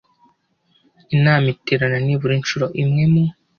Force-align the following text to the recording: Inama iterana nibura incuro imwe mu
Inama 1.15 1.45
iterana 1.55 1.97
nibura 2.05 2.33
incuro 2.39 2.65
imwe 2.81 3.03
mu 3.11 3.23